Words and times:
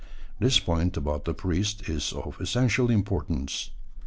(This 0.39 0.57
point 0.59 0.97
about 0.97 1.25
the 1.25 1.33
priest 1.35 1.87
is 1.87 2.11
of 2.13 2.41
essential 2.41 2.89
importance.) 2.89 3.69